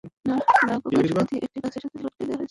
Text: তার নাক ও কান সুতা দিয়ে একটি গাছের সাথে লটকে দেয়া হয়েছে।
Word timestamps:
তার 0.03 0.39
নাক 0.67 0.81
ও 0.85 0.89
কান 0.89 1.03
সুতা 1.07 1.23
দিয়ে 1.23 1.41
একটি 1.45 1.57
গাছের 1.63 1.81
সাথে 1.83 1.97
লটকে 1.97 2.23
দেয়া 2.23 2.29
হয়েছে। 2.29 2.39